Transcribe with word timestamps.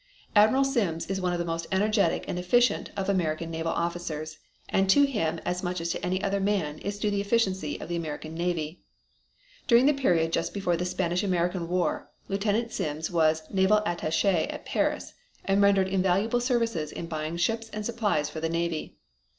Admiral 0.35 0.63
Sims 0.63 1.05
is 1.11 1.21
one 1.21 1.31
of 1.31 1.37
the 1.37 1.45
most 1.45 1.67
energetic 1.71 2.25
and 2.27 2.39
efficient 2.39 2.89
of 2.97 3.07
American 3.07 3.51
naval 3.51 3.71
officers 3.71 4.39
and 4.67 4.89
to 4.89 5.03
him 5.05 5.37
as 5.45 5.61
much 5.61 5.79
as 5.79 5.91
to 5.91 6.03
any 6.03 6.23
other 6.23 6.39
man 6.39 6.79
is 6.79 6.97
due 6.97 7.11
the 7.11 7.21
efficiency 7.21 7.79
of 7.79 7.87
the 7.87 7.95
American 7.95 8.33
Navy. 8.33 8.81
During 9.67 9.85
the 9.85 9.93
period 9.93 10.33
just 10.33 10.55
before 10.55 10.75
the 10.75 10.85
Spanish 10.85 11.21
American 11.21 11.67
War 11.69 12.09
Lieutenant 12.29 12.71
Sims 12.71 13.11
was 13.11 13.43
Naval 13.51 13.83
Attache 13.85 14.47
at 14.49 14.65
Paris, 14.65 15.13
and 15.45 15.61
rendered 15.61 15.87
invaluable 15.87 16.39
services 16.39 16.91
in 16.91 17.05
buying 17.05 17.37
ships 17.37 17.69
and 17.69 17.85
supplies 17.85 18.27
for 18.27 18.39
the 18.39 18.49
Navy. 18.49 18.97